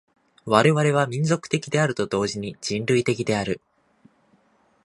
[0.45, 3.61] 我々は民族的であると同時に人類的である。